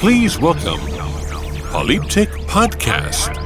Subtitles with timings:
[0.00, 0.80] Please welcome
[1.72, 3.36] Polyptych Podcast.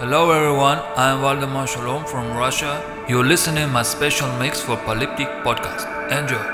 [0.00, 2.82] Hello everyone, I'm Valdemar Shalom from Russia.
[3.08, 5.88] You're listening my special mix for Polyptych Podcast.
[6.12, 6.53] Enjoy.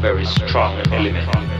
[0.00, 1.59] Very strong element.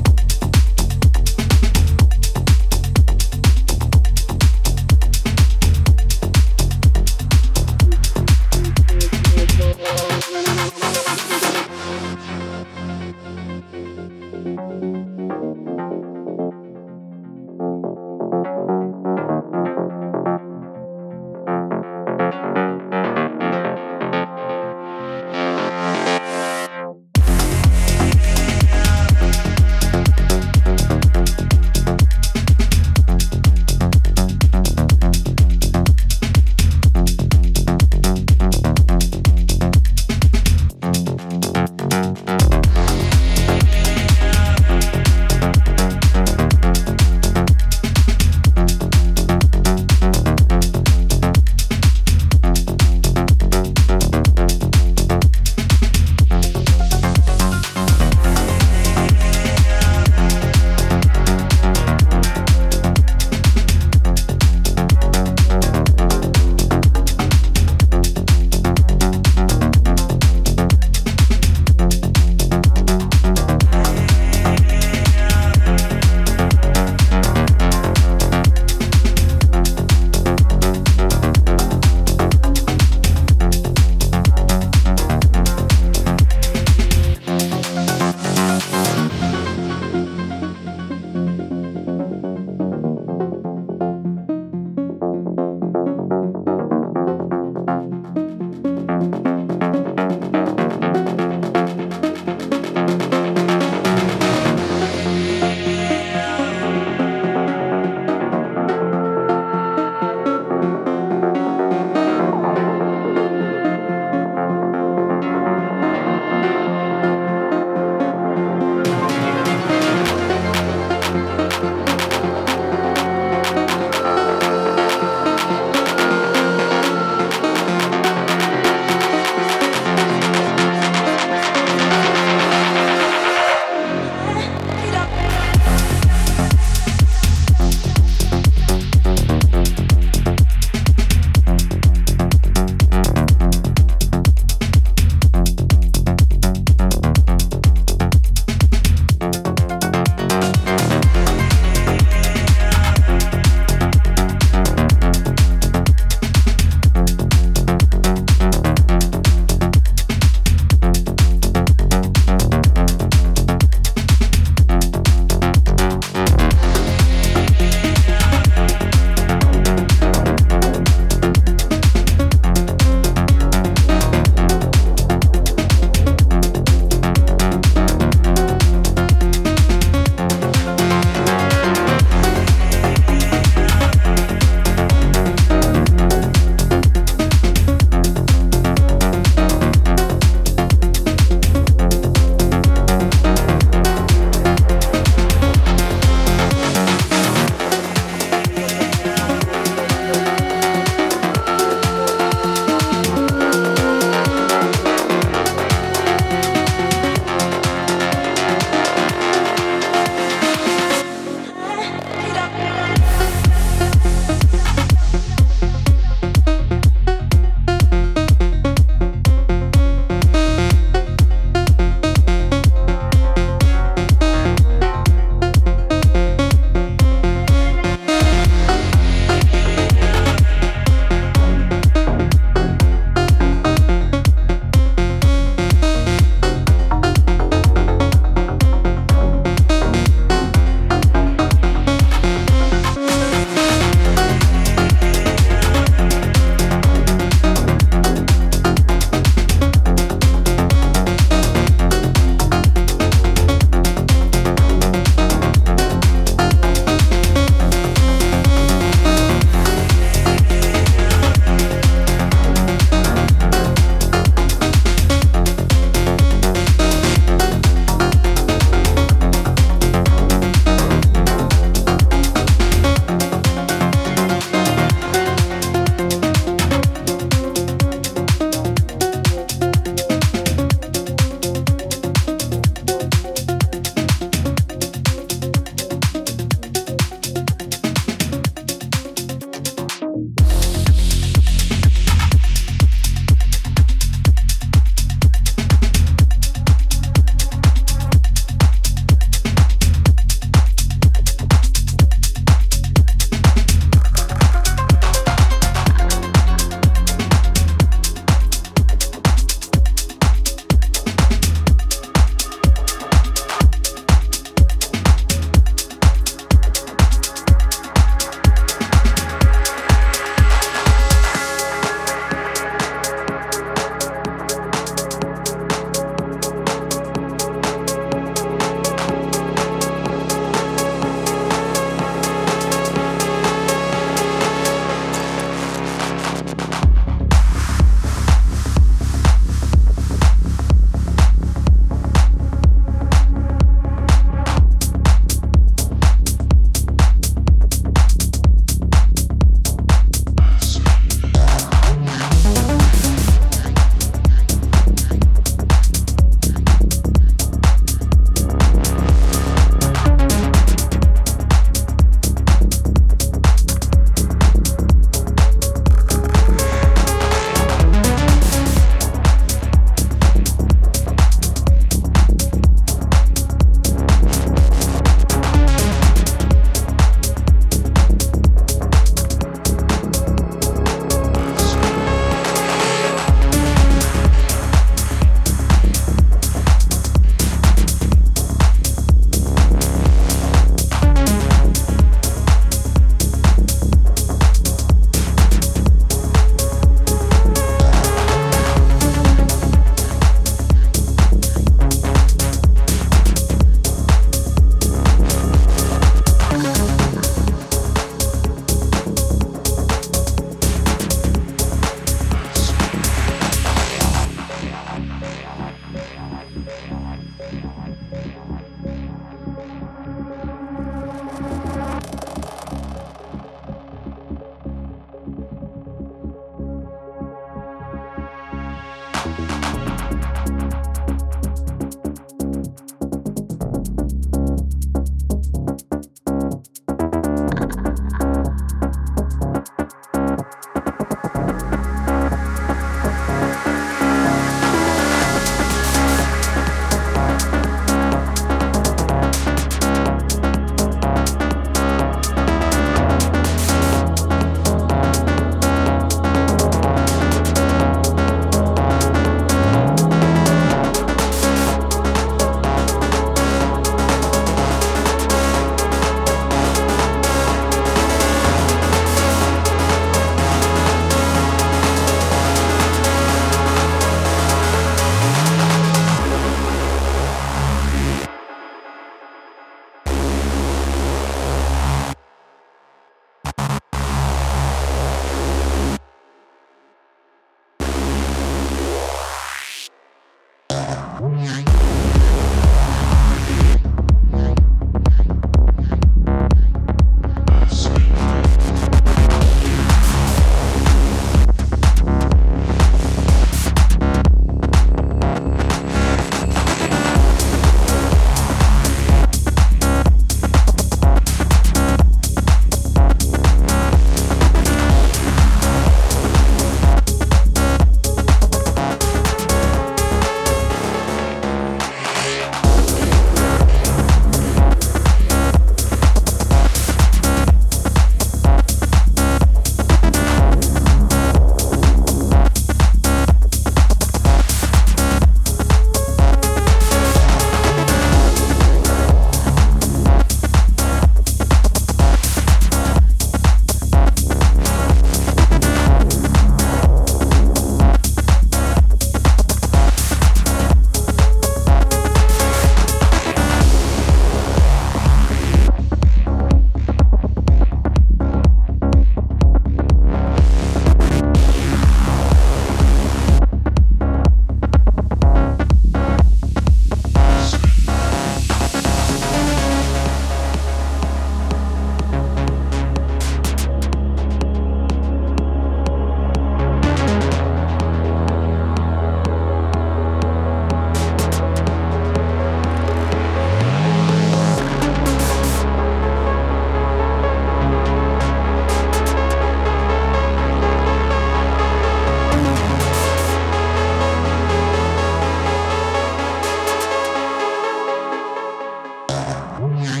[599.71, 600.00] Mary.